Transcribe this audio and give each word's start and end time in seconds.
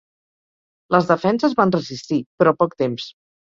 Les 0.95 1.09
defenses 1.11 1.55
van 1.61 1.75
resistir, 1.77 2.19
però 2.43 2.57
poc 2.65 2.77
temps. 2.83 3.11